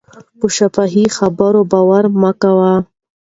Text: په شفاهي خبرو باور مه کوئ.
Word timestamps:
په 0.39 0.47
شفاهي 0.57 1.05
خبرو 1.17 1.61
باور 1.71 2.03
مه 2.21 2.31
کوئ. 2.41 2.75